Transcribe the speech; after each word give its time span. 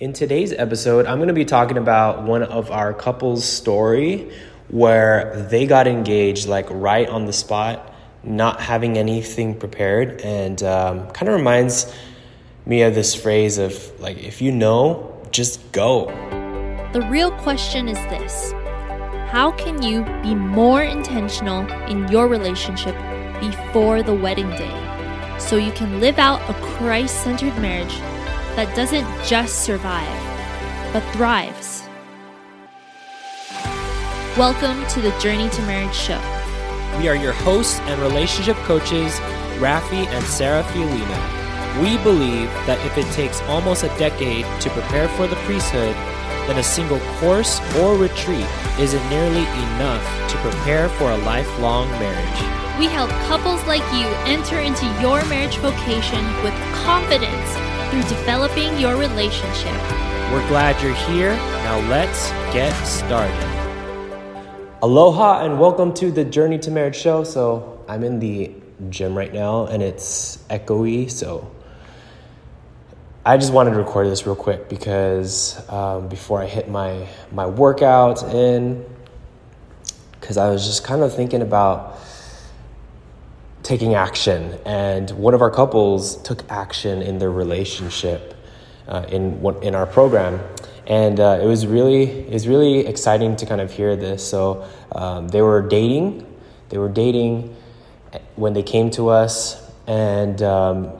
In 0.00 0.14
today's 0.14 0.54
episode, 0.54 1.04
I'm 1.04 1.18
going 1.18 1.28
to 1.28 1.34
be 1.34 1.44
talking 1.44 1.76
about 1.76 2.22
one 2.22 2.42
of 2.42 2.70
our 2.70 2.94
couple's 2.94 3.44
story 3.44 4.32
where 4.68 5.46
they 5.50 5.66
got 5.66 5.86
engaged 5.86 6.48
like 6.48 6.64
right 6.70 7.06
on 7.06 7.26
the 7.26 7.34
spot, 7.34 7.92
not 8.24 8.62
having 8.62 8.96
anything 8.96 9.58
prepared, 9.58 10.22
and 10.22 10.62
um, 10.62 11.10
kind 11.10 11.28
of 11.28 11.34
reminds 11.34 11.94
me 12.64 12.80
of 12.80 12.94
this 12.94 13.14
phrase 13.14 13.58
of 13.58 14.00
like, 14.00 14.16
if 14.24 14.40
you 14.40 14.52
know, 14.52 15.22
just 15.32 15.70
go. 15.70 16.06
The 16.94 17.06
real 17.10 17.30
question 17.32 17.86
is 17.86 17.98
this 18.08 18.52
How 19.28 19.52
can 19.52 19.82
you 19.82 20.02
be 20.22 20.34
more 20.34 20.82
intentional 20.82 21.70
in 21.90 22.08
your 22.08 22.26
relationship 22.26 22.96
before 23.38 24.02
the 24.02 24.14
wedding 24.14 24.48
day 24.48 25.36
so 25.38 25.56
you 25.56 25.72
can 25.72 26.00
live 26.00 26.18
out 26.18 26.40
a 26.48 26.54
Christ 26.54 27.22
centered 27.22 27.54
marriage 27.58 28.00
that 28.56 28.74
doesn't 28.74 29.06
just 29.24 29.62
survive, 29.64 30.08
but 30.92 31.02
thrives? 31.12 31.88
Welcome 34.36 34.84
to 34.88 35.00
the 35.00 35.16
Journey 35.20 35.48
to 35.50 35.62
Marriage 35.62 35.94
show. 35.94 36.20
We 36.98 37.08
are 37.08 37.14
your 37.14 37.32
hosts 37.32 37.78
and 37.80 38.00
relationship 38.02 38.56
coaches, 38.58 39.12
Rafi 39.60 40.04
and 40.06 40.24
Sarah 40.24 40.64
Fiolina. 40.64 41.80
We 41.80 41.96
believe 42.02 42.50
that 42.66 42.84
if 42.84 42.98
it 42.98 43.10
takes 43.12 43.40
almost 43.42 43.84
a 43.84 43.88
decade 43.98 44.44
to 44.62 44.70
prepare 44.70 45.08
for 45.10 45.28
the 45.28 45.36
priesthood, 45.46 45.94
then 46.48 46.58
a 46.58 46.62
single 46.64 46.98
course 47.20 47.60
or 47.76 47.96
retreat 47.96 48.46
isn't 48.80 49.08
nearly 49.10 49.46
enough 49.70 50.02
to 50.28 50.36
prepare 50.38 50.88
for 50.88 51.12
a 51.12 51.18
lifelong 51.18 51.88
marriage. 51.92 52.78
We 52.80 52.86
help 52.86 53.10
couples 53.28 53.64
like 53.66 53.86
you 53.94 54.08
enter 54.26 54.58
into 54.58 54.86
your 55.00 55.24
marriage 55.26 55.56
vocation 55.58 56.24
with 56.42 56.54
confidence 56.82 57.69
through 57.90 58.02
developing 58.02 58.78
your 58.78 58.96
relationship. 58.96 59.74
We're 60.30 60.46
glad 60.46 60.80
you're 60.80 60.94
here. 60.94 61.34
Now 61.64 61.80
let's 61.88 62.30
get 62.54 62.72
started. 62.86 63.34
Aloha 64.80 65.44
and 65.44 65.58
welcome 65.58 65.92
to 65.94 66.12
the 66.12 66.24
Journey 66.24 66.58
to 66.60 66.70
Marriage 66.70 66.96
show. 66.96 67.24
So, 67.24 67.84
I'm 67.88 68.04
in 68.04 68.20
the 68.20 68.52
gym 68.90 69.18
right 69.18 69.34
now 69.34 69.66
and 69.66 69.82
it's 69.82 70.38
echoey, 70.48 71.10
so 71.10 71.50
I 73.26 73.36
just 73.36 73.52
wanted 73.52 73.72
to 73.72 73.76
record 73.76 74.06
this 74.06 74.24
real 74.24 74.36
quick 74.36 74.68
because 74.68 75.68
um, 75.68 76.08
before 76.08 76.40
I 76.40 76.46
hit 76.46 76.70
my 76.70 77.08
my 77.32 77.46
workout 77.46 78.22
in, 78.32 78.84
because 80.20 80.36
I 80.36 80.48
was 80.50 80.64
just 80.64 80.84
kind 80.84 81.02
of 81.02 81.14
thinking 81.14 81.42
about 81.42 81.98
taking 83.62 83.94
action, 83.94 84.58
and 84.64 85.10
one 85.10 85.34
of 85.34 85.42
our 85.42 85.50
couples 85.50 86.20
took 86.22 86.50
action 86.50 87.02
in 87.02 87.18
their 87.18 87.30
relationship 87.30 88.34
uh, 88.88 89.04
in 89.08 89.44
in 89.62 89.74
our 89.74 89.86
program, 89.86 90.40
and 90.86 91.20
uh, 91.20 91.38
it 91.40 91.46
was 91.46 91.66
really 91.66 92.04
it 92.04 92.32
was 92.32 92.48
really 92.48 92.86
exciting 92.86 93.36
to 93.36 93.46
kind 93.46 93.60
of 93.60 93.72
hear 93.72 93.96
this. 93.96 94.26
So 94.26 94.68
um, 94.92 95.28
they 95.28 95.42
were 95.42 95.62
dating, 95.62 96.26
they 96.68 96.78
were 96.78 96.88
dating 96.88 97.54
when 98.36 98.52
they 98.54 98.62
came 98.62 98.90
to 98.92 99.08
us, 99.08 99.70
and 99.86 100.42
um, 100.42 100.92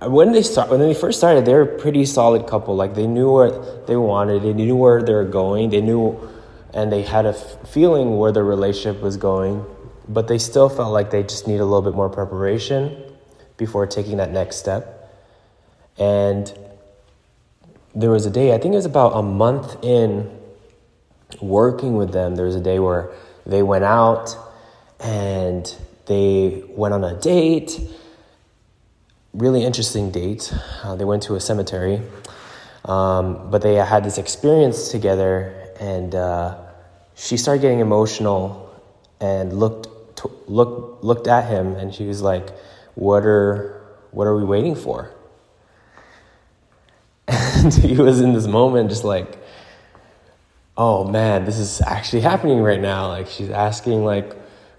when 0.00 0.32
they 0.32 0.42
start 0.42 0.70
when 0.70 0.80
they 0.80 0.94
first 0.94 1.18
started 1.18 1.44
they 1.44 1.54
were 1.54 1.62
a 1.62 1.78
pretty 1.78 2.04
solid 2.04 2.46
couple. 2.46 2.76
Like 2.76 2.94
they 2.94 3.06
knew 3.06 3.30
what 3.32 3.86
they 3.86 3.96
wanted. 3.96 4.42
They 4.42 4.52
knew 4.52 4.76
where 4.76 5.02
they 5.02 5.14
were 5.14 5.24
going. 5.24 5.70
They 5.70 5.80
knew 5.80 6.30
and 6.74 6.92
they 6.92 7.02
had 7.02 7.26
a 7.26 7.30
f- 7.30 7.68
feeling 7.68 8.18
where 8.18 8.30
their 8.30 8.44
relationship 8.44 9.02
was 9.02 9.16
going 9.16 9.64
but 10.08 10.28
they 10.28 10.38
still 10.38 10.68
felt 10.68 10.92
like 10.92 11.10
they 11.10 11.22
just 11.22 11.46
need 11.46 11.60
a 11.60 11.64
little 11.64 11.82
bit 11.82 11.94
more 11.94 12.08
preparation 12.08 13.02
before 13.56 13.86
taking 13.86 14.16
that 14.16 14.30
next 14.30 14.56
step 14.56 15.12
and 15.98 16.56
there 17.94 18.10
was 18.10 18.26
a 18.26 18.30
day 18.30 18.54
i 18.54 18.58
think 18.58 18.72
it 18.72 18.76
was 18.76 18.86
about 18.86 19.10
a 19.10 19.22
month 19.22 19.76
in 19.82 20.30
working 21.40 21.96
with 21.96 22.12
them 22.12 22.36
there 22.36 22.46
was 22.46 22.56
a 22.56 22.60
day 22.60 22.78
where 22.78 23.10
they 23.46 23.62
went 23.62 23.84
out 23.84 24.36
and 25.00 25.76
they 26.06 26.62
went 26.68 26.94
on 26.94 27.04
a 27.04 27.18
date 27.20 27.78
really 29.38 29.64
interesting 29.64 30.10
date. 30.10 30.52
Uh, 30.82 30.96
they 30.96 31.04
went 31.04 31.22
to 31.24 31.34
a 31.34 31.40
cemetery, 31.40 32.02
um, 32.84 33.50
but 33.50 33.62
they 33.62 33.74
had 33.74 34.04
this 34.04 34.18
experience 34.18 34.88
together, 34.88 35.54
and 35.80 36.14
uh, 36.14 36.56
she 37.14 37.36
started 37.36 37.60
getting 37.60 37.80
emotional 37.80 38.64
and 39.20 39.52
looked 39.52 39.87
to, 40.18 40.30
looked 40.46 41.04
looked 41.04 41.26
at 41.26 41.48
him, 41.48 41.74
and 41.74 41.94
she 41.94 42.06
was 42.06 42.22
like, 42.22 42.50
"What 42.94 43.24
are 43.24 43.82
what 44.10 44.26
are 44.26 44.36
we 44.36 44.44
waiting 44.44 44.74
for?" 44.74 45.10
And 47.28 47.74
he 47.74 47.96
was 47.96 48.20
in 48.20 48.34
this 48.34 48.46
moment, 48.46 48.88
just 48.88 49.04
like, 49.04 49.36
"Oh 50.76 51.04
man, 51.04 51.44
this 51.44 51.58
is 51.58 51.80
actually 51.80 52.22
happening 52.22 52.60
right 52.60 52.80
now." 52.80 53.08
Like 53.08 53.26
she's 53.26 53.50
asking, 53.50 54.04
like, 54.04 54.34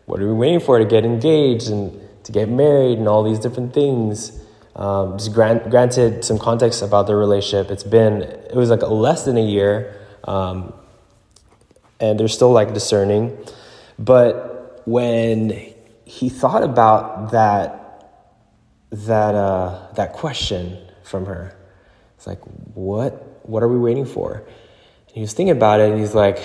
"What 0.06 0.22
are 0.22 0.28
we 0.28 0.34
waiting 0.34 0.60
for 0.60 0.80
to 0.80 0.86
get 0.86 1.04
engaged 1.06 1.70
and?" 1.70 2.00
to 2.30 2.32
get 2.32 2.48
married 2.48 3.00
and 3.00 3.08
all 3.08 3.24
these 3.24 3.40
different 3.40 3.74
things. 3.74 4.40
Um, 4.76 5.18
just 5.18 5.34
grant, 5.34 5.70
granted 5.72 6.24
some 6.24 6.38
context 6.38 6.84
about 6.84 7.08
their 7.08 7.18
relationship. 7.18 7.72
It's 7.72 7.84
been 7.84 8.22
it 8.22 8.56
was 8.56 8.70
like 8.70 8.84
less 8.84 9.26
than 9.26 9.36
a 9.36 9.44
year, 9.44 10.00
um, 10.26 10.74
and 12.00 12.20
they're 12.20 12.28
still 12.28 12.52
like 12.52 12.74
discerning. 12.74 13.36
But 13.98 14.59
when 14.86 15.74
he 16.06 16.30
thought 16.30 16.64
about 16.64 17.32
that 17.32 17.76
that 18.92 19.36
uh, 19.36 19.92
that 19.94 20.14
question 20.14 20.78
from 21.04 21.26
her, 21.26 21.56
it's 22.18 22.28
like 22.28 22.40
what 22.74 23.42
what 23.44 23.64
are 23.64 23.68
we 23.68 23.78
waiting 23.78 24.06
for? 24.06 24.34
And 25.08 25.16
he 25.16 25.22
was 25.22 25.34
thinking 25.34 25.56
about 25.56 25.80
it, 25.80 25.92
and 25.92 26.00
he's 26.00 26.16
like, 26.16 26.38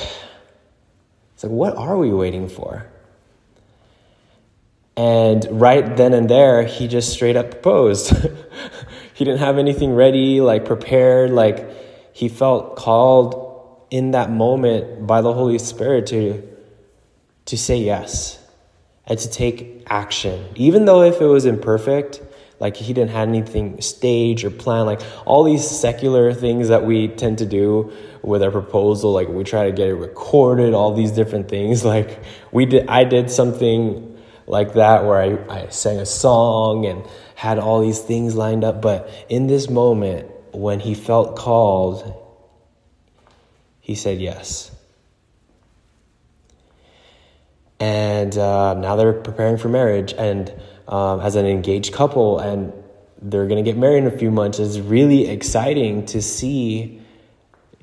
it's 1.35 1.43
like 1.43 1.53
what 1.53 1.77
are 1.77 1.97
we 1.97 2.13
waiting 2.13 2.49
for? 2.49 2.87
And 4.97 5.61
right 5.61 5.97
then 5.97 6.13
and 6.13 6.29
there, 6.29 6.65
he 6.65 6.87
just 6.87 7.13
straight 7.13 7.37
up 7.37 7.51
proposed. 7.51 8.15
he 9.15 9.25
didn't 9.25 9.41
have 9.41 9.59
anything 9.59 9.95
ready, 9.95 10.41
like 10.41 10.65
prepared. 10.65 11.31
Like 11.31 12.15
he 12.15 12.29
felt 12.29 12.77
called 12.77 13.87
in 13.91 14.13
that 14.13 14.31
moment 14.31 15.07
by 15.07 15.21
the 15.21 15.33
Holy 15.33 15.59
Spirit 15.59 16.07
to, 16.07 16.43
to 17.47 17.59
say 17.59 17.77
yes 17.79 18.41
and 19.07 19.19
to 19.19 19.31
take 19.31 19.85
action. 19.87 20.49
Even 20.55 20.85
though 20.85 21.03
if 21.03 21.21
it 21.21 21.27
was 21.27 21.45
imperfect, 21.45 22.23
like 22.61 22.77
he 22.77 22.93
didn't 22.93 23.11
have 23.11 23.29
anything 23.29 23.81
staged 23.81 24.45
or 24.45 24.51
planned, 24.51 24.87
like 24.87 25.03
all 25.27 25.45
these 25.45 25.69
secular 25.69 26.33
things 26.33 26.69
that 26.69 26.85
we 26.85 27.09
tend 27.09 27.39
to 27.39 27.47
do 27.47 27.93
with 28.23 28.43
our 28.43 28.51
proposal, 28.51 29.13
like 29.13 29.29
we 29.29 29.45
try 29.45 29.65
to 29.65 29.73
get 29.73 29.89
it 29.89 29.95
recorded, 29.95 30.73
all 30.73 30.95
these 30.95 31.13
different 31.13 31.49
things. 31.49 31.85
Like 31.95 32.25
we 32.53 32.67
did, 32.67 32.89
I 32.89 33.05
did 33.05 33.31
something 33.31 34.19
like 34.47 34.75
that 34.75 35.05
where 35.05 35.21
I, 35.21 35.63
I 35.65 35.69
sang 35.69 35.99
a 35.99 36.07
song 36.07 36.87
and 36.87 37.05
had 37.35 37.59
all 37.59 37.81
these 37.81 38.01
things 38.01 38.35
lined 38.35 38.65
up. 38.65 38.81
But 38.81 39.11
in 39.29 39.47
this 39.47 39.69
moment, 39.69 40.31
when 40.53 40.81
he 40.81 40.95
felt 40.95 41.37
called, 41.37 42.21
he 43.81 43.95
said 43.95 44.21
yes. 44.21 44.74
And 47.85 48.39
uh, 48.39 48.73
now 48.73 48.97
they're 48.97 49.13
preparing 49.13 49.59
for 49.59 49.69
marriage, 49.69 50.15
and 50.15 50.51
um, 50.89 51.21
as 51.21 51.37
an 51.37 51.45
engaged 51.45 51.93
couple, 51.93 52.39
and 52.39 52.73
they're 53.21 53.47
going 53.47 53.63
to 53.63 53.71
get 53.71 53.77
married 53.77 53.99
in 53.99 54.07
a 54.07 54.19
few 54.19 54.31
months. 54.31 54.59
It's 54.59 54.79
really 54.79 55.29
exciting 55.29 56.07
to 56.07 56.23
see 56.23 57.03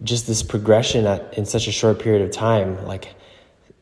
just 0.01 0.25
this 0.25 0.41
progression 0.41 1.05
at, 1.05 1.37
in 1.37 1.45
such 1.45 1.67
a 1.67 1.71
short 1.71 1.99
period 1.99 2.23
of 2.23 2.31
time. 2.31 2.83
Like 2.87 3.13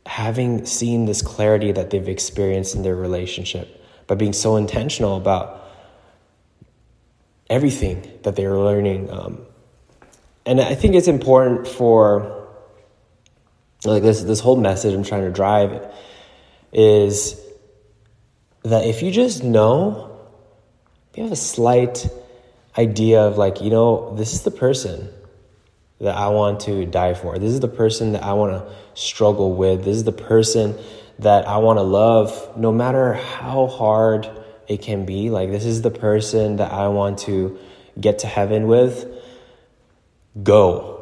having 0.05 0.65
seen 0.65 1.05
this 1.05 1.21
clarity 1.21 1.71
that 1.71 1.89
they've 1.89 2.09
experienced 2.09 2.75
in 2.75 2.83
their 2.83 2.95
relationship 2.95 3.81
by 4.05 4.15
being 4.15 4.33
so 4.33 4.57
intentional 4.57 5.15
about 5.15 5.69
everything 7.49 8.11
that 8.23 8.35
they're 8.35 8.57
learning. 8.57 9.09
Um, 9.09 9.45
and 10.45 10.59
I 10.59 10.75
think 10.75 10.95
it's 10.95 11.07
important 11.07 11.65
for 11.65 12.45
like 13.85 14.03
this 14.03 14.21
this 14.23 14.41
whole 14.41 14.57
message 14.57 14.93
I'm 14.93 15.05
trying 15.05 15.23
to 15.23 15.31
drive 15.31 15.71
is 16.71 17.39
that 18.63 18.85
if 18.85 19.01
you 19.01 19.11
just 19.11 19.43
know, 19.43 20.17
if 21.11 21.17
you 21.17 21.23
have 21.23 21.31
a 21.31 21.37
slight 21.37 22.07
idea 22.77 23.21
of 23.21 23.37
like, 23.37 23.61
you 23.61 23.69
know, 23.69 24.15
this 24.15 24.33
is 24.33 24.43
the 24.43 24.51
person 24.51 25.09
that 25.99 26.15
I 26.15 26.29
want 26.29 26.61
to 26.61 26.85
die 26.85 27.13
for. 27.13 27.37
This 27.37 27.51
is 27.51 27.59
the 27.59 27.67
person 27.67 28.13
that 28.13 28.23
I 28.23 28.33
want 28.33 28.53
to 28.53 28.73
struggle 28.93 29.53
with. 29.53 29.83
This 29.83 29.97
is 29.97 30.03
the 30.03 30.11
person 30.11 30.75
that 31.19 31.47
I 31.47 31.57
want 31.57 31.77
to 31.77 31.83
love 31.83 32.57
no 32.57 32.71
matter 32.71 33.13
how 33.13 33.67
hard 33.67 34.29
it 34.67 34.81
can 34.81 35.05
be. 35.05 35.29
Like, 35.29 35.51
this 35.51 35.65
is 35.65 35.81
the 35.81 35.91
person 35.91 36.57
that 36.57 36.71
I 36.71 36.87
want 36.87 37.19
to 37.19 37.59
get 37.99 38.19
to 38.19 38.27
heaven 38.27 38.67
with. 38.67 39.05
Go. 40.41 40.95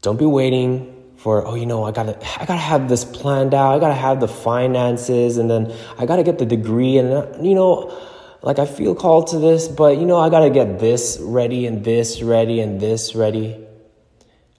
Don't 0.00 0.18
be 0.18 0.26
waiting 0.26 0.91
for, 1.22 1.46
oh, 1.46 1.54
you 1.54 1.66
know, 1.66 1.84
I 1.84 1.92
gotta, 1.92 2.18
I 2.40 2.44
gotta 2.44 2.60
have 2.60 2.88
this 2.88 3.04
planned 3.04 3.54
out. 3.54 3.76
I 3.76 3.78
gotta 3.78 3.94
have 3.94 4.20
the 4.20 4.28
finances 4.28 5.38
and 5.38 5.48
then 5.48 5.72
I 5.96 6.06
gotta 6.06 6.24
get 6.24 6.38
the 6.38 6.46
degree 6.46 6.98
and, 6.98 7.46
you 7.46 7.54
know, 7.54 7.96
like 8.42 8.58
I 8.58 8.66
feel 8.66 8.94
called 8.94 9.28
to 9.28 9.38
this, 9.38 9.68
but 9.68 9.98
you 9.98 10.04
know, 10.04 10.18
I 10.18 10.28
got 10.28 10.40
to 10.40 10.50
get 10.50 10.80
this 10.80 11.18
ready 11.20 11.66
and 11.66 11.84
this 11.84 12.22
ready 12.22 12.60
and 12.60 12.80
this 12.80 13.14
ready. 13.14 13.64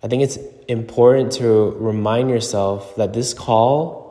I 0.01 0.07
think 0.07 0.23
it's 0.23 0.37
important 0.67 1.33
to 1.33 1.71
remind 1.71 2.29
yourself 2.29 2.95
that 2.95 3.13
this 3.13 3.33
call 3.33 4.03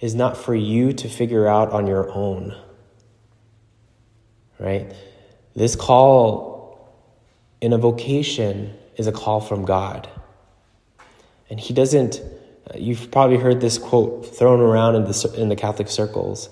is 0.00 0.14
not 0.14 0.36
for 0.36 0.54
you 0.54 0.92
to 0.92 1.08
figure 1.08 1.48
out 1.48 1.70
on 1.72 1.88
your 1.88 2.10
own. 2.12 2.56
Right? 4.60 4.92
This 5.54 5.74
call 5.74 6.94
in 7.60 7.72
a 7.72 7.78
vocation 7.78 8.74
is 8.96 9.08
a 9.08 9.12
call 9.12 9.40
from 9.40 9.64
God. 9.64 10.08
And 11.50 11.58
He 11.58 11.74
doesn't, 11.74 12.20
uh, 12.70 12.76
you've 12.76 13.10
probably 13.10 13.36
heard 13.36 13.60
this 13.60 13.78
quote 13.78 14.26
thrown 14.36 14.60
around 14.60 14.96
in 14.96 15.04
the, 15.04 15.34
in 15.36 15.48
the 15.48 15.56
Catholic 15.56 15.88
circles. 15.88 16.48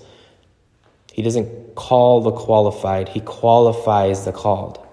He 1.11 1.21
doesn't 1.21 1.75
call 1.75 2.21
the 2.21 2.31
qualified, 2.31 3.09
He 3.09 3.21
qualifies 3.21 4.25
the 4.25 4.31
called. 4.31 4.83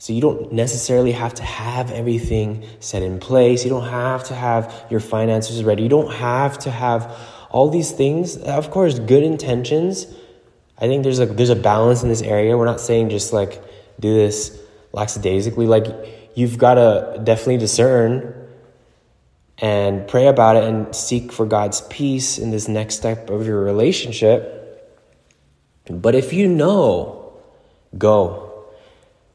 So 0.00 0.14
you 0.14 0.22
don't 0.22 0.50
necessarily 0.50 1.12
have 1.12 1.34
to 1.34 1.42
have 1.42 1.90
everything 1.90 2.64
set 2.80 3.02
in 3.02 3.20
place. 3.20 3.64
You 3.64 3.70
don't 3.70 3.90
have 3.90 4.24
to 4.24 4.34
have 4.34 4.86
your 4.88 4.98
finances 4.98 5.62
ready. 5.62 5.82
You 5.82 5.90
don't 5.90 6.10
have 6.14 6.58
to 6.60 6.70
have 6.70 7.14
all 7.50 7.68
these 7.68 7.92
things. 7.92 8.38
Of 8.38 8.70
course, 8.70 8.98
good 8.98 9.22
intentions. 9.22 10.06
I 10.78 10.86
think 10.86 11.02
there's 11.02 11.18
a 11.18 11.26
there's 11.26 11.50
a 11.50 11.54
balance 11.54 12.02
in 12.02 12.08
this 12.08 12.22
area. 12.22 12.56
We're 12.56 12.64
not 12.64 12.80
saying 12.80 13.10
just 13.10 13.34
like 13.34 13.62
do 14.00 14.14
this 14.14 14.58
lackadaisically. 14.92 15.66
Like 15.66 15.84
you've 16.34 16.58
got 16.58 16.74
to 16.74 17.20
definitely 17.22 17.58
discern 17.58 18.34
and 19.58 20.08
pray 20.08 20.26
about 20.26 20.56
it 20.56 20.64
and 20.64 20.94
seek 20.94 21.32
for 21.32 21.44
God's 21.44 21.82
peace 21.82 22.38
in 22.38 22.50
this 22.50 22.66
next 22.66 22.96
step 22.96 23.28
of 23.28 23.46
your 23.46 23.62
relationship. 23.62 24.56
But 25.88 26.14
if 26.14 26.32
you 26.32 26.48
know, 26.48 27.20
go. 27.96 28.46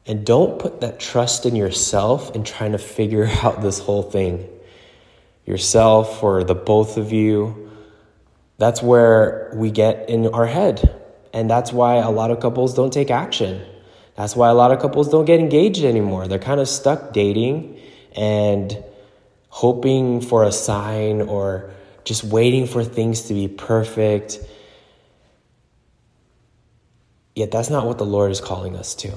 And 0.06 0.24
don't 0.24 0.58
put 0.58 0.80
that 0.80 1.00
trust 1.00 1.46
in 1.46 1.56
yourself 1.56 2.34
in 2.34 2.44
trying 2.44 2.72
to 2.72 2.78
figure 2.78 3.26
out 3.42 3.62
this 3.62 3.78
whole 3.78 4.02
thing. 4.02 4.48
Yourself 5.44 6.22
or 6.22 6.44
the 6.44 6.54
both 6.54 6.96
of 6.96 7.12
you. 7.12 7.70
That's 8.58 8.82
where 8.82 9.52
we 9.54 9.70
get 9.70 10.08
in 10.08 10.28
our 10.28 10.46
head. 10.46 11.02
And 11.32 11.50
that's 11.50 11.72
why 11.72 11.96
a 11.96 12.10
lot 12.10 12.30
of 12.30 12.40
couples 12.40 12.74
don't 12.74 12.92
take 12.92 13.10
action. 13.10 13.62
That's 14.16 14.34
why 14.34 14.48
a 14.48 14.54
lot 14.54 14.72
of 14.72 14.80
couples 14.80 15.10
don't 15.10 15.26
get 15.26 15.40
engaged 15.40 15.84
anymore. 15.84 16.26
They're 16.26 16.38
kind 16.38 16.60
of 16.60 16.68
stuck 16.68 17.12
dating 17.12 17.78
and 18.16 18.82
hoping 19.48 20.20
for 20.20 20.44
a 20.44 20.52
sign 20.52 21.22
or 21.22 21.70
just 22.04 22.24
waiting 22.24 22.66
for 22.66 22.82
things 22.82 23.22
to 23.22 23.34
be 23.34 23.48
perfect. 23.48 24.38
Yet 27.34 27.50
that's 27.50 27.68
not 27.68 27.86
what 27.86 27.98
the 27.98 28.06
Lord 28.06 28.30
is 28.30 28.40
calling 28.40 28.76
us 28.76 28.94
to. 28.96 29.12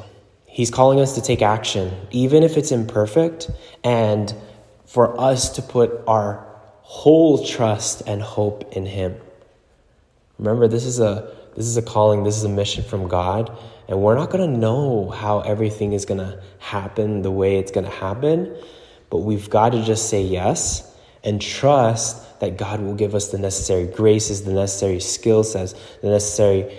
He's 0.45 0.71
calling 0.71 0.99
us 0.99 1.15
to 1.15 1.21
take 1.21 1.41
action, 1.41 1.95
even 2.11 2.43
if 2.43 2.57
it's 2.57 2.71
imperfect, 2.71 3.49
and 3.83 4.33
for 4.85 5.19
us 5.19 5.51
to 5.51 5.61
put 5.61 6.01
our 6.07 6.45
whole 6.81 7.45
trust 7.45 8.01
and 8.07 8.21
hope 8.21 8.73
in 8.73 8.85
Him. 8.85 9.15
Remember, 10.39 10.67
this 10.67 10.85
is 10.85 10.99
a 10.99 11.33
this 11.55 11.65
is 11.65 11.77
a 11.77 11.81
calling, 11.81 12.23
this 12.23 12.35
is 12.35 12.43
a 12.43 12.49
mission 12.49 12.83
from 12.83 13.07
God, 13.07 13.55
and 13.89 13.99
we're 13.99 14.13
not 14.13 14.29
going 14.29 14.53
to 14.53 14.57
know 14.57 15.09
how 15.09 15.39
everything 15.39 15.93
is 15.93 16.05
going 16.05 16.19
to 16.19 16.39
happen 16.59 17.23
the 17.23 17.31
way 17.31 17.57
it's 17.57 17.71
going 17.71 17.85
to 17.85 17.91
happen, 17.91 18.55
but 19.09 19.17
we've 19.17 19.49
got 19.49 19.71
to 19.71 19.83
just 19.83 20.09
say 20.09 20.21
yes 20.21 20.95
and 21.23 21.41
trust 21.41 22.39
that 22.39 22.55
God 22.55 22.81
will 22.81 22.93
give 22.93 23.15
us 23.15 23.29
the 23.29 23.39
necessary 23.39 23.87
graces, 23.87 24.43
the 24.43 24.53
necessary 24.53 24.99
skill 24.99 25.43
sets, 25.43 25.73
the 26.03 26.09
necessary 26.09 26.77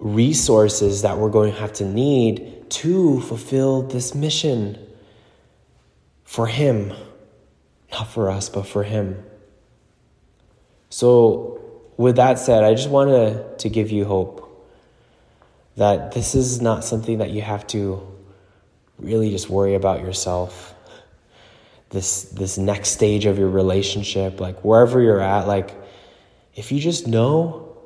resources 0.00 1.02
that 1.02 1.18
we're 1.18 1.30
going 1.30 1.52
to 1.52 1.60
have 1.60 1.72
to 1.74 1.84
need 1.84 2.68
to 2.68 3.20
fulfill 3.20 3.82
this 3.82 4.12
mission 4.12 4.76
for 6.24 6.48
Him. 6.48 6.92
Not 7.92 8.08
for 8.08 8.28
us, 8.28 8.48
but 8.48 8.66
for 8.66 8.82
Him. 8.82 9.22
So, 10.90 11.60
with 11.96 12.16
that 12.16 12.40
said, 12.40 12.64
I 12.64 12.74
just 12.74 12.90
wanted 12.90 13.60
to 13.60 13.68
give 13.68 13.92
you 13.92 14.04
hope 14.04 14.43
that 15.76 16.12
this 16.12 16.34
is 16.34 16.60
not 16.60 16.84
something 16.84 17.18
that 17.18 17.30
you 17.30 17.42
have 17.42 17.66
to 17.68 18.06
really 18.98 19.30
just 19.30 19.48
worry 19.50 19.74
about 19.74 20.00
yourself. 20.00 20.74
This, 21.90 22.24
this 22.24 22.58
next 22.58 22.90
stage 22.90 23.24
of 23.26 23.38
your 23.38 23.48
relationship, 23.48 24.40
like 24.40 24.64
wherever 24.64 25.00
you're 25.00 25.20
at, 25.20 25.46
like 25.46 25.74
if 26.54 26.70
you 26.70 26.80
just 26.80 27.06
know, 27.06 27.76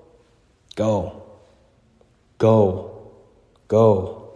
go, 0.76 1.22
go, 2.38 3.12
go. 3.68 4.28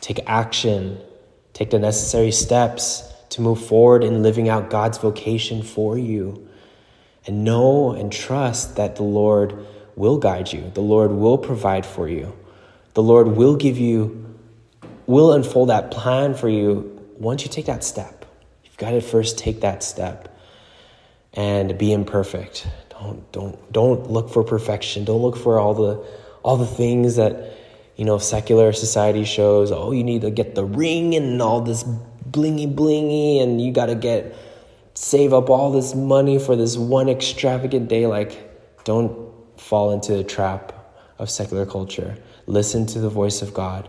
Take 0.00 0.20
action. 0.26 0.98
Take 1.52 1.70
the 1.70 1.78
necessary 1.78 2.32
steps 2.32 3.12
to 3.30 3.42
move 3.42 3.64
forward 3.64 4.02
in 4.02 4.22
living 4.22 4.48
out 4.48 4.70
God's 4.70 4.98
vocation 4.98 5.62
for 5.62 5.98
you. 5.98 6.48
And 7.26 7.44
know 7.44 7.92
and 7.92 8.10
trust 8.10 8.76
that 8.76 8.96
the 8.96 9.02
Lord 9.02 9.66
will 9.94 10.18
guide 10.18 10.52
you, 10.52 10.70
the 10.72 10.80
Lord 10.80 11.12
will 11.12 11.36
provide 11.36 11.84
for 11.84 12.08
you, 12.08 12.32
the 13.00 13.06
Lord 13.06 13.28
will 13.28 13.56
give 13.56 13.78
you, 13.78 14.36
will 15.06 15.32
unfold 15.32 15.70
that 15.70 15.90
plan 15.90 16.34
for 16.34 16.50
you 16.50 17.00
once 17.16 17.44
you 17.44 17.50
take 17.50 17.64
that 17.64 17.82
step. 17.82 18.26
You've 18.62 18.76
got 18.76 18.90
to 18.90 19.00
first 19.00 19.38
take 19.38 19.62
that 19.62 19.82
step 19.82 20.38
and 21.32 21.78
be 21.78 21.94
imperfect. 21.94 22.68
Don't, 22.90 23.32
don't, 23.32 23.72
don't 23.72 24.10
look 24.10 24.28
for 24.28 24.44
perfection. 24.44 25.06
Don't 25.06 25.22
look 25.22 25.38
for 25.38 25.58
all 25.58 25.72
the, 25.72 26.06
all 26.42 26.58
the 26.58 26.66
things 26.66 27.16
that 27.16 27.56
you 27.96 28.04
know, 28.04 28.18
secular 28.18 28.70
society 28.74 29.24
shows, 29.24 29.72
oh, 29.72 29.92
you 29.92 30.04
need 30.04 30.20
to 30.20 30.30
get 30.30 30.54
the 30.54 30.64
ring 30.64 31.14
and 31.14 31.40
all 31.40 31.62
this 31.62 31.84
blingy 32.30 32.70
blingy, 32.74 33.42
and 33.42 33.62
you 33.62 33.72
got 33.72 33.86
to 33.86 33.94
get 33.94 34.36
save 34.92 35.32
up 35.32 35.48
all 35.48 35.72
this 35.72 35.94
money 35.94 36.38
for 36.38 36.54
this 36.54 36.76
one 36.76 37.08
extravagant 37.08 37.88
day. 37.88 38.06
Like, 38.06 38.84
don't 38.84 39.18
fall 39.58 39.90
into 39.92 40.12
the 40.12 40.24
trap 40.24 40.72
of 41.18 41.30
secular 41.30 41.64
culture. 41.64 42.18
Listen 42.50 42.84
to 42.86 42.98
the 42.98 43.08
voice 43.08 43.42
of 43.42 43.54
God. 43.54 43.88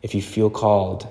If 0.00 0.14
you 0.14 0.22
feel 0.22 0.48
called, 0.48 1.06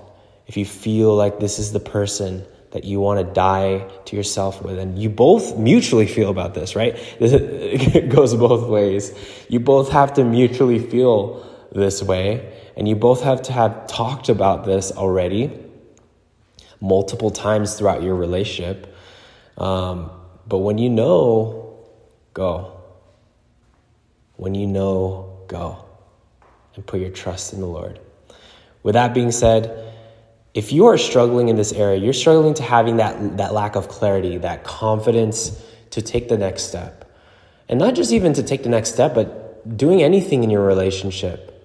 if 0.47 0.57
you 0.57 0.65
feel 0.65 1.15
like 1.15 1.39
this 1.39 1.59
is 1.59 1.71
the 1.71 1.79
person 1.79 2.43
that 2.71 2.85
you 2.85 2.99
want 2.99 3.19
to 3.19 3.33
die 3.33 3.87
to 4.05 4.15
yourself 4.15 4.63
with, 4.63 4.79
and 4.79 4.97
you 4.97 5.07
both 5.07 5.57
mutually 5.59 6.07
feel 6.07 6.31
about 6.31 6.55
this, 6.55 6.75
right? 6.75 6.95
It 7.19 8.09
goes 8.15 8.33
both 8.33 8.67
ways. 8.67 9.13
You 9.47 9.59
both 9.59 9.91
have 9.91 10.15
to 10.15 10.23
mutually 10.23 10.79
feel 10.79 11.45
this 11.71 12.01
way, 12.01 12.51
and 12.75 12.87
you 12.87 12.95
both 12.95 13.21
have 13.21 13.43
to 13.43 13.53
have 13.53 13.85
talked 13.85 14.29
about 14.29 14.65
this 14.65 14.91
already 14.91 15.51
multiple 16.81 17.29
times 17.29 17.75
throughout 17.75 18.01
your 18.01 18.15
relationship. 18.15 18.91
Um, 19.55 20.09
but 20.47 20.59
when 20.59 20.79
you 20.79 20.89
know, 20.89 21.77
go. 22.33 22.81
When 24.35 24.55
you 24.55 24.65
know, 24.65 25.45
go. 25.47 25.86
And 26.77 26.85
put 26.85 27.01
your 27.01 27.09
trust 27.09 27.51
in 27.51 27.59
the 27.59 27.67
Lord. 27.67 27.99
With 28.83 28.93
that 28.93 29.13
being 29.13 29.31
said, 29.31 29.93
if 30.53 30.71
you 30.71 30.85
are 30.85 30.97
struggling 30.97 31.49
in 31.49 31.57
this 31.57 31.73
area, 31.73 31.99
you're 31.99 32.13
struggling 32.13 32.53
to 32.55 32.63
having 32.63 32.97
that, 32.97 33.37
that 33.37 33.53
lack 33.53 33.75
of 33.75 33.89
clarity, 33.89 34.37
that 34.37 34.63
confidence 34.63 35.61
to 35.89 36.01
take 36.01 36.29
the 36.29 36.37
next 36.37 36.63
step. 36.63 37.11
And 37.67 37.79
not 37.79 37.95
just 37.95 38.13
even 38.13 38.31
to 38.33 38.43
take 38.43 38.63
the 38.63 38.69
next 38.69 38.93
step, 38.93 39.13
but 39.13 39.77
doing 39.77 40.01
anything 40.01 40.43
in 40.43 40.49
your 40.49 40.65
relationship 40.65 41.57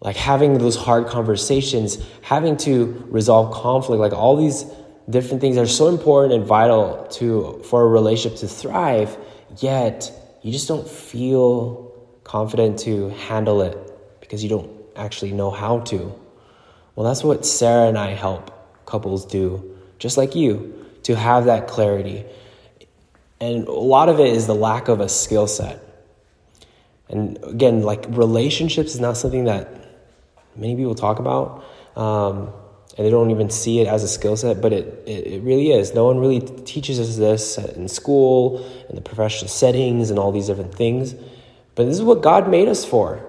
like 0.00 0.16
having 0.16 0.58
those 0.58 0.76
hard 0.76 1.06
conversations, 1.06 1.98
having 2.22 2.56
to 2.58 3.04
resolve 3.08 3.52
conflict, 3.52 4.00
like 4.00 4.12
all 4.12 4.36
these 4.36 4.64
different 5.10 5.40
things 5.40 5.56
are 5.56 5.66
so 5.66 5.88
important 5.88 6.34
and 6.34 6.44
vital 6.44 7.06
to 7.10 7.60
for 7.64 7.82
a 7.82 7.88
relationship 7.88 8.38
to 8.40 8.48
thrive, 8.48 9.16
yet 9.58 10.12
you 10.42 10.52
just 10.52 10.68
don't 10.68 10.88
feel 10.88 11.87
confident 12.28 12.78
to 12.78 13.08
handle 13.08 13.62
it 13.62 13.76
because 14.20 14.42
you 14.42 14.50
don't 14.50 14.70
actually 14.94 15.32
know 15.32 15.50
how 15.50 15.80
to. 15.80 16.14
Well, 16.94 17.08
that's 17.08 17.24
what 17.24 17.46
Sarah 17.46 17.88
and 17.88 17.96
I 17.96 18.10
help 18.10 18.84
couples 18.84 19.24
do, 19.24 19.78
just 19.98 20.18
like 20.18 20.34
you, 20.34 20.86
to 21.04 21.16
have 21.16 21.46
that 21.46 21.68
clarity. 21.68 22.26
And 23.40 23.66
a 23.66 23.72
lot 23.72 24.10
of 24.10 24.20
it 24.20 24.26
is 24.26 24.46
the 24.46 24.54
lack 24.54 24.88
of 24.88 25.00
a 25.00 25.08
skill 25.08 25.46
set. 25.46 25.82
And 27.08 27.42
again, 27.44 27.82
like 27.82 28.04
relationships 28.08 28.94
is 28.94 29.00
not 29.00 29.16
something 29.16 29.44
that 29.44 29.88
many 30.54 30.76
people 30.76 30.94
talk 30.94 31.20
about. 31.20 31.64
Um, 31.96 32.52
and 32.98 33.06
they 33.06 33.10
don't 33.10 33.30
even 33.30 33.48
see 33.48 33.80
it 33.80 33.86
as 33.86 34.02
a 34.02 34.08
skill 34.08 34.36
set, 34.36 34.60
but 34.60 34.74
it, 34.74 35.02
it, 35.06 35.26
it, 35.26 35.42
really 35.42 35.70
is. 35.70 35.94
No 35.94 36.04
one 36.04 36.18
really 36.18 36.40
teaches 36.40 37.00
us 37.00 37.16
this 37.16 37.56
in 37.56 37.88
school, 37.88 38.58
in 38.90 38.96
the 38.96 39.00
professional 39.00 39.48
settings, 39.48 40.10
and 40.10 40.18
all 40.18 40.30
these 40.30 40.48
different 40.48 40.74
things. 40.74 41.14
But 41.78 41.86
this 41.86 41.94
is 41.94 42.02
what 42.02 42.22
God 42.22 42.50
made 42.50 42.66
us 42.66 42.84
for. 42.84 43.24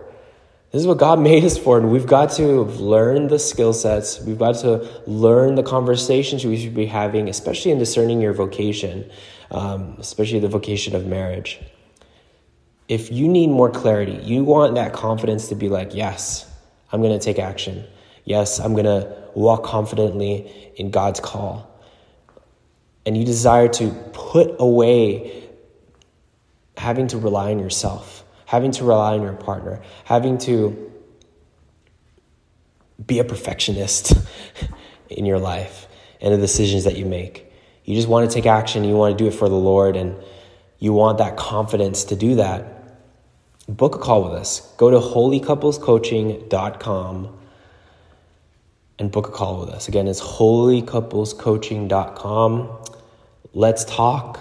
This 0.72 0.82
is 0.82 0.88
what 0.88 0.98
God 0.98 1.20
made 1.32 1.44
us 1.46 1.56
for, 1.56 1.78
and 1.78 1.92
we've 1.92 2.08
got 2.08 2.32
to 2.32 2.64
learn 2.64 3.28
the 3.28 3.38
skill 3.38 3.74
sets. 3.74 4.20
We've 4.22 4.40
got 4.40 4.56
to 4.62 4.90
learn 5.06 5.54
the 5.54 5.62
conversations 5.62 6.44
we 6.44 6.58
should 6.58 6.74
be 6.74 6.88
having, 6.88 7.30
especially 7.30 7.70
in 7.70 7.78
discerning 7.78 8.22
your 8.22 8.34
vocation, 8.34 9.08
um, 9.52 9.98
especially 10.00 10.40
the 10.40 10.48
vocation 10.48 10.96
of 10.96 11.06
marriage. 11.06 11.60
if 12.88 13.12
you 13.12 13.28
need 13.28 13.52
more 13.52 13.70
clarity, 13.70 14.20
you 14.24 14.44
want 14.44 14.74
that 14.76 14.94
confidence 14.94 15.50
to 15.50 15.56
be 15.56 15.70
like, 15.70 15.94
yes, 15.94 16.52
I'm 16.92 17.02
going 17.04 17.18
to 17.18 17.24
take 17.24 17.38
action. 17.38 17.86
Yes, 18.26 18.60
I'm 18.60 18.74
going 18.74 18.86
to 18.86 19.16
walk 19.36 19.64
confidently 19.64 20.72
in 20.76 20.90
God's 20.90 21.20
call. 21.20 21.70
And 23.06 23.16
you 23.16 23.24
desire 23.26 23.68
to 23.68 23.92
put 24.12 24.56
away 24.60 25.48
having 26.78 27.08
to 27.10 27.20
rely 27.20 27.52
on 27.52 27.60
yourself, 27.60 28.26
having 28.50 28.72
to 28.72 28.84
rely 28.84 29.14
on 29.14 29.22
your 29.22 29.34
partner, 29.34 29.80
having 30.06 30.40
to 30.40 30.92
be 33.06 33.20
a 33.20 33.24
perfectionist 33.24 34.12
in 35.10 35.24
your 35.24 35.38
life 35.38 35.88
and 36.20 36.34
the 36.34 36.38
decisions 36.38 36.86
that 36.86 36.98
you 36.98 37.06
make. 37.06 37.46
You 37.86 37.96
just 37.96 38.08
want 38.08 38.28
to 38.28 38.34
take 38.34 38.48
action, 38.48 38.84
you 38.84 38.96
want 38.96 39.16
to 39.16 39.24
do 39.24 39.28
it 39.28 39.36
for 39.36 39.48
the 39.48 39.56
Lord, 39.56 39.96
and 39.96 40.16
you 40.80 40.94
want 40.94 41.20
that 41.20 41.38
confidence 41.38 42.06
to 42.06 42.16
do 42.16 42.38
that. 42.38 42.98
Book 43.68 43.94
a 43.94 44.00
call 44.00 44.24
with 44.24 44.34
us. 44.34 44.74
Go 44.78 44.90
to 44.90 44.98
holycouplescoaching.com 44.98 47.38
and 48.98 49.12
book 49.12 49.28
a 49.28 49.32
call 49.32 49.60
with 49.60 49.70
us. 49.70 49.88
Again, 49.88 50.08
it's 50.08 50.22
holycouplescoaching.com. 50.22 52.80
Let's 53.54 53.86
talk, 53.86 54.40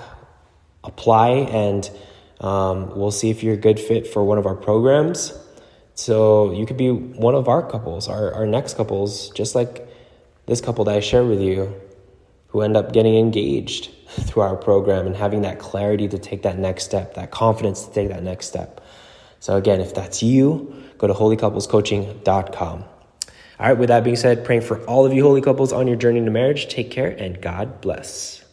apply, 0.82 1.28
and 1.28 1.90
um, 2.40 2.96
we'll 2.96 3.10
see 3.10 3.30
if 3.30 3.42
you're 3.42 3.54
a 3.54 3.58
good 3.58 3.80
fit 3.80 4.06
for 4.06 4.24
one 4.24 4.38
of 4.38 4.46
our 4.46 4.54
programs. 4.54 5.32
So 5.94 6.52
you 6.52 6.64
could 6.64 6.76
be 6.76 6.90
one 6.90 7.34
of 7.34 7.48
our 7.48 7.68
couples, 7.68 8.08
our, 8.08 8.32
our 8.32 8.46
next 8.46 8.76
couples, 8.76 9.30
just 9.30 9.54
like 9.54 9.88
this 10.46 10.60
couple 10.60 10.84
that 10.84 10.94
I 10.94 11.00
share 11.00 11.24
with 11.24 11.40
you, 11.40 11.74
who 12.48 12.62
end 12.62 12.76
up 12.76 12.92
getting 12.92 13.16
engaged 13.16 13.90
through 14.08 14.42
our 14.42 14.56
program 14.56 15.06
and 15.06 15.16
having 15.16 15.42
that 15.42 15.58
clarity 15.58 16.06
to 16.08 16.18
take 16.18 16.42
that 16.42 16.58
next 16.58 16.84
step, 16.84 17.14
that 17.14 17.30
confidence 17.30 17.84
to 17.86 17.92
take 17.92 18.08
that 18.08 18.22
next 18.22 18.46
step. 18.46 18.80
So 19.40 19.56
again, 19.56 19.80
if 19.80 19.94
that's 19.94 20.22
you, 20.22 20.84
go 20.98 21.06
to 21.06 21.14
holycouplescoaching.com. 21.14 22.84
All 23.60 23.66
right, 23.66 23.76
with 23.76 23.88
that 23.88 24.04
being 24.04 24.16
said, 24.16 24.44
praying 24.44 24.62
for 24.62 24.84
all 24.84 25.04
of 25.04 25.12
you 25.12 25.24
holy 25.24 25.40
couples 25.40 25.72
on 25.72 25.88
your 25.88 25.96
journey 25.96 26.24
to 26.24 26.30
marriage. 26.30 26.68
Take 26.68 26.92
care 26.92 27.08
and 27.10 27.40
God 27.40 27.80
bless. 27.80 28.44